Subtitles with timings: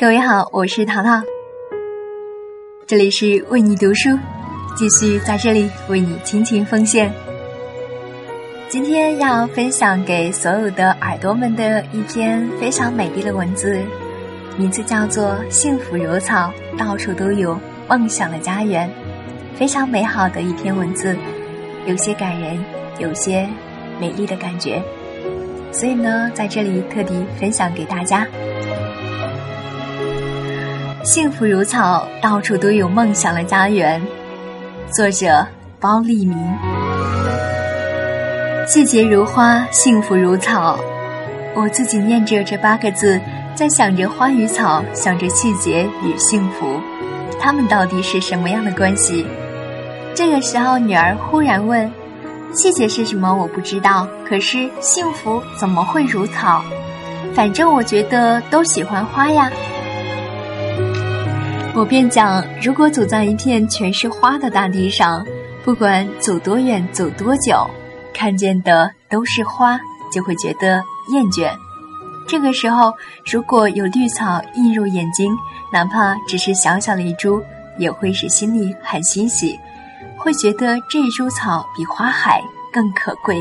[0.00, 1.22] 各位好，我是淘淘，
[2.86, 4.08] 这里是为你读书，
[4.74, 7.12] 继续在这里为你倾情奉献。
[8.66, 13.78] 今天要分享给所有的耳朵们的一篇非常美丽的文字，
[14.56, 17.54] 名字叫做《幸福如草，到处都有
[17.86, 18.88] 梦想的家园》，
[19.58, 21.14] 非常美好的一篇文字，
[21.84, 22.58] 有些感人，
[22.98, 23.46] 有些
[24.00, 24.82] 美丽的感觉，
[25.70, 28.26] 所以呢，在这里特地分享给大家。
[31.02, 34.00] 幸福如草，到处都有梦想的家园。
[34.92, 35.46] 作者：
[35.80, 36.36] 包立明。
[38.66, 40.78] 季节如花，幸福如草。
[41.54, 43.18] 我自己念着这八个字，
[43.54, 46.78] 在想着花与草，想着细节与幸福，
[47.40, 49.26] 他们到底是什么样的关系？
[50.14, 51.90] 这个时候，女儿忽然问
[52.52, 53.34] ：“细节是什么？
[53.34, 54.06] 我不知道。
[54.28, 56.62] 可是幸福怎么会如草？
[57.34, 59.50] 反正我觉得都喜欢花呀。”
[61.80, 65.24] 我便讲，如果走在一片全是花的大地上，
[65.64, 67.66] 不管走多远，走多久，
[68.12, 69.80] 看见的都是花，
[70.12, 71.50] 就会觉得厌倦。
[72.28, 72.92] 这个时候，
[73.24, 75.34] 如果有绿草映入眼睛，
[75.72, 77.42] 哪怕只是小小的一株，
[77.78, 79.58] 也会使心里很欣喜，
[80.18, 83.40] 会觉得这一株草比花海更可贵。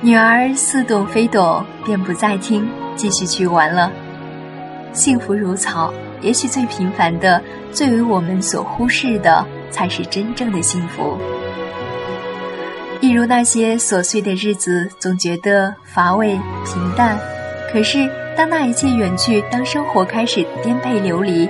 [0.00, 3.92] 女儿似懂非懂，便不再听，继续去玩了。
[4.92, 11.16] 幸福如草，也许最平凡的、最为我们所忽视的，才是真正的幸福。
[13.00, 17.16] 一如那些琐碎的日子，总觉得乏味平淡；
[17.72, 21.48] 可是当那一切远去，当生活开始颠沛流离，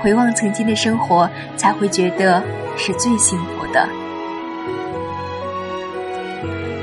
[0.00, 2.42] 回望曾经的生活，才会觉得
[2.76, 3.88] 是最幸福的。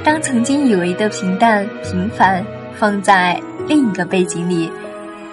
[0.03, 2.44] 当曾经以为的平淡平凡，
[2.77, 4.69] 放在另一个背景里。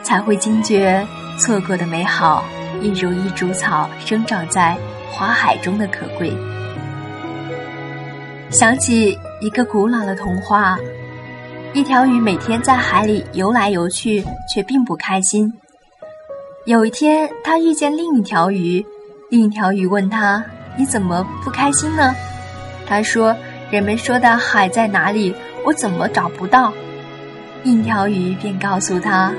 [0.03, 1.07] 才会惊觉
[1.39, 2.45] 错过的美好，
[2.81, 4.77] 一如一株草生长在
[5.11, 6.33] 花海中的可贵。
[8.51, 10.77] 想起一个古老的童话：
[11.73, 15.53] 一条鱼每天在海里游来游去，却并不开心。
[16.67, 18.85] 有一天，他遇见另一条鱼，
[19.31, 20.45] 另一条鱼问他
[20.77, 22.15] ：“你怎么不开心呢？”
[22.87, 23.35] 他说
[23.71, 25.35] ：“人们说的海在哪里？
[25.65, 26.73] 我怎么找不到？”
[27.63, 29.33] 另一条鱼便告诉他。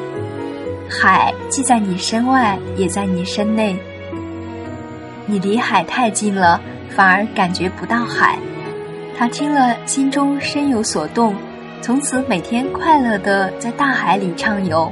[0.92, 3.78] 海既在你身外，也在你身内。
[5.26, 6.60] 你离海太近了，
[6.90, 8.38] 反而感觉不到海。
[9.18, 11.34] 他听了，心中深有所动，
[11.82, 14.92] 从此每天快乐的在大海里畅游。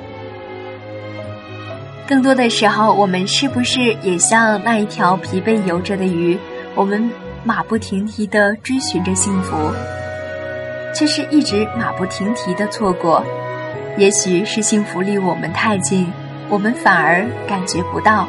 [2.07, 6.39] 更多的时候，我们是不是也像那一条疲惫游着的鱼？
[6.75, 7.11] 我们
[7.43, 9.55] 马不停蹄的追寻着幸福，
[10.95, 13.21] 却是一直马不停蹄的错过。
[13.99, 16.09] 也许是幸福离我们太近，
[16.47, 18.25] 我们反而感觉不到。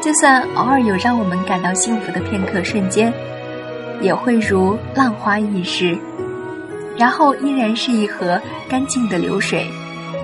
[0.00, 3.12] 就算偶尔有让我们感到幸福的片刻瞬间，
[4.00, 5.98] 也会如浪花易逝，
[6.96, 9.66] 然后依然是一河干净的流水，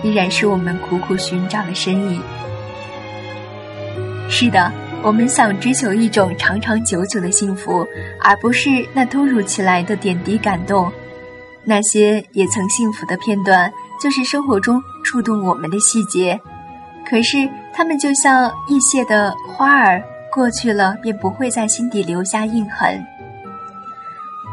[0.04, 2.22] 依然是我们苦苦寻找的身影。
[4.28, 4.70] 是的，
[5.02, 7.84] 我们想追求一种长长久久的幸福，
[8.20, 10.92] 而不是那突如其来的点滴感动，
[11.64, 13.69] 那些也曾幸福的片段。
[14.00, 16.41] 就是生活中触动我们的细节，
[17.06, 20.03] 可是它们就像易谢的花儿，
[20.33, 22.99] 过去了便不会在心底留下印痕。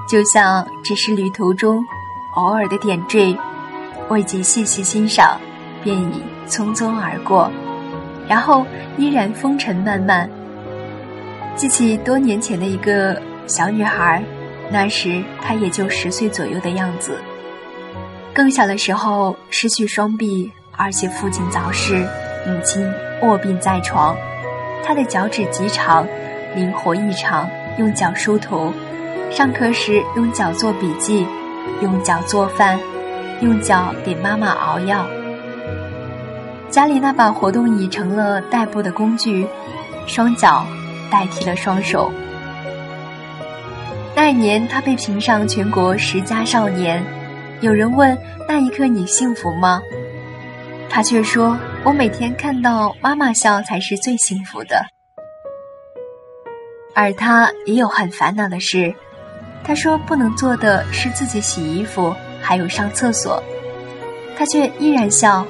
[0.09, 1.81] 就像只是旅途中
[2.35, 3.37] 偶尔的点缀，
[4.09, 5.39] 未及细细欣赏，
[5.81, 7.49] 便已匆匆而过，
[8.27, 8.65] 然后
[8.97, 10.29] 依然风尘漫漫。
[11.55, 14.21] 记起多年前的一个小女孩，
[14.69, 17.17] 那时她也就十岁左右的样子。
[18.37, 22.07] 更小的时候失去双臂，而且父亲早逝，
[22.45, 22.87] 母亲
[23.23, 24.15] 卧病在床。
[24.85, 26.05] 他的脚趾极长，
[26.55, 27.49] 灵活异常，
[27.79, 28.71] 用脚梳头，
[29.31, 31.25] 上课时用脚做笔记，
[31.81, 32.79] 用脚做饭，
[33.41, 35.07] 用脚给妈妈熬药。
[36.69, 39.47] 家里那把活动椅成了代步的工具，
[40.05, 40.63] 双脚
[41.09, 42.11] 代替了双手。
[44.15, 47.03] 那一年，他被评上全国十佳少年。
[47.61, 48.17] 有人问
[48.47, 49.81] ：“那一刻你幸福吗？”
[50.89, 54.85] 他却说：“我每天看到妈妈笑才是最幸福的。”
[56.93, 58.93] 而他也有很烦恼的事，
[59.63, 63.41] 他说不能做的是自己洗衣服，还有上厕所。
[64.37, 65.45] 他却依然笑，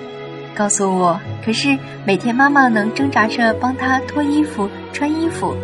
[0.56, 5.56] 告诉我：“可是每天妈妈能挣扎着帮他脱衣服、穿衣服，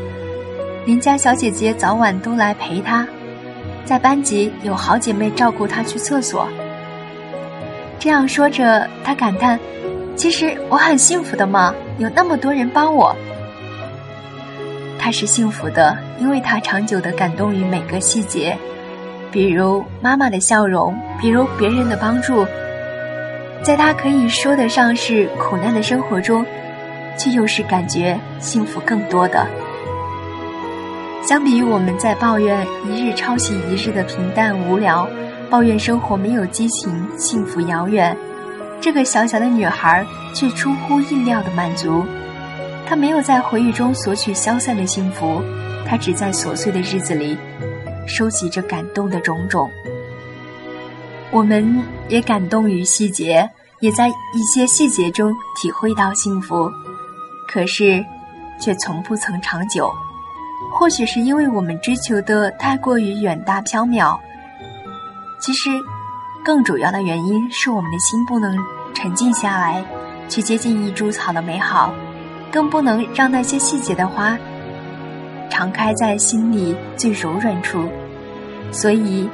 [0.86, 3.08] 邻家小姐姐早晚都来陪他。”
[3.86, 6.48] 在班级有好姐妹照顾她去厕所。
[8.00, 9.60] 这样说着，她感叹
[10.16, 13.16] ：“其实我很幸福的嘛，有那么多人帮我。
[15.00, 18.58] 她是幸福的，因为她长久的感动于每个细节，
[19.32, 22.46] 比如妈妈的笑容，比如别人的帮助。
[23.62, 26.46] 在她可以说得上是苦难的生活中，
[27.18, 29.46] 却又是感觉幸福更多的。
[31.26, 35.08] 相比于我们在抱怨一日抄袭一日的平淡无聊，
[35.50, 38.16] 抱怨生活没有激情，幸福遥远，
[38.82, 42.04] 这个小小的女孩却出乎意料的满足。
[42.86, 45.42] 她没有在回忆中索取消散的幸福，
[45.88, 47.38] 她只在琐碎的日子里
[48.06, 49.70] 收集着感动的种种。
[51.32, 53.50] 我们也感动于细节，
[53.80, 56.70] 也在一些细节中体会到幸福，
[57.48, 58.04] 可是
[58.60, 59.90] 却从不曾长久。
[60.74, 64.20] 或许是因为我们追求的太过于远大缥缈，
[65.40, 65.70] 其实
[66.44, 68.58] 更主要的原因是我们的心不能
[68.94, 69.86] 沉静下来，
[70.28, 71.94] 去接近一株草的美好，
[72.52, 74.38] 更不能让那些细节的花
[75.50, 77.88] 常开在心里最柔软处。
[78.72, 79.30] 所以，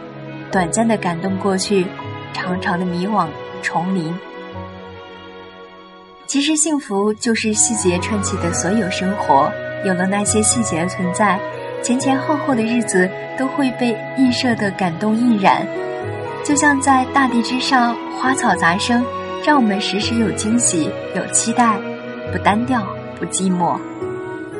[0.52, 1.88] 短暂的感动过去，
[2.34, 3.28] 长长的迷惘
[3.64, 4.14] 重临。
[6.28, 9.50] 其实，幸福就是细节串起的所有生活。
[9.86, 11.40] 有了那些细节的存在，
[11.82, 15.66] 前前后后的日子都会被映射的感动印染，
[16.44, 19.04] 就像在大地之上，花草杂生，
[19.46, 21.78] 让我们时时有惊喜、有期待，
[22.32, 22.86] 不单调、
[23.18, 23.80] 不寂寞。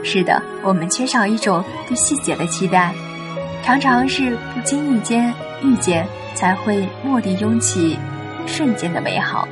[0.04, 2.94] 是的，我们缺少一种对细节的期待，
[3.64, 8.00] 常常是不经意间遇见，才会蓦地涌起
[8.46, 9.46] 瞬间的美好。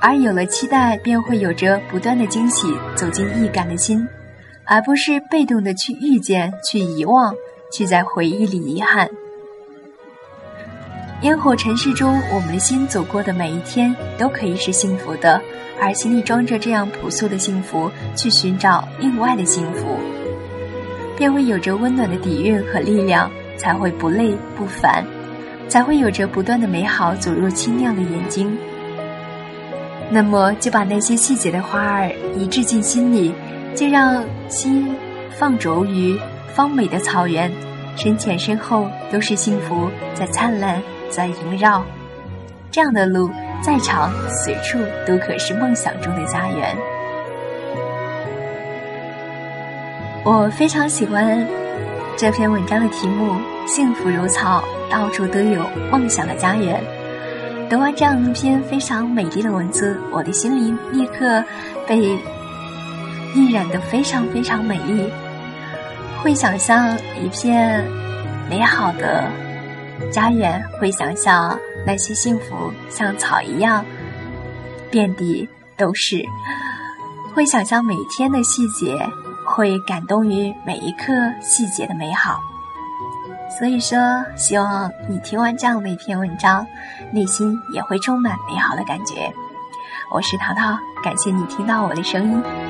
[0.00, 4.06] 而有了期待，便会有着不断的惊喜走进易感的心。
[4.64, 7.34] 而不是被动的去遇见、去遗忘、
[7.72, 9.08] 去在回忆里遗憾。
[11.22, 15.40] 烟火尘世中，我们的心走过的每一天都可以是幸福的，
[15.80, 19.98] 而心里装着这样朴素的幸福，去寻找另外的幸福，
[21.16, 25.04] 便会有着温暖的底蕴和力量，才会不累不烦，
[25.68, 28.54] 才会有着不断的美好走入清亮的眼睛。
[30.10, 33.34] 那么，就把那些细节的花儿移植进心里。
[33.74, 34.94] 就让心
[35.36, 36.16] 放逐于
[36.54, 37.50] 芳美的草原，
[37.96, 40.80] 深浅身后都是幸福在灿烂，
[41.10, 41.84] 在萦绕。
[42.70, 43.28] 这样的路
[43.60, 46.76] 再长，随处都可是梦想中的家园。
[50.24, 51.44] 我非常喜欢
[52.16, 53.32] 这篇文章的题目
[53.66, 56.80] 《幸福如草，到处都有梦想的家园》。
[57.68, 61.42] 读完这样一篇非常美丽的文字，我的心灵立刻
[61.88, 62.16] 被。
[63.34, 65.12] 印染的非常非常美丽，
[66.22, 67.84] 会想象一片
[68.48, 69.28] 美好的
[70.10, 73.84] 家园，会想象那些幸福像草一样
[74.90, 76.24] 遍地都是，
[77.34, 78.96] 会想象每天的细节，
[79.44, 82.38] 会感动于每一刻细节的美好。
[83.58, 83.98] 所以说，
[84.36, 86.64] 希望你听完这样的一篇文章，
[87.12, 89.32] 内心也会充满美好的感觉。
[90.10, 92.63] 我是淘淘，感谢你听到我的声音。